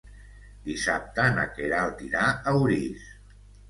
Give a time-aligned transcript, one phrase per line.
[0.69, 3.11] Dissabte na Queralt irà a Orís.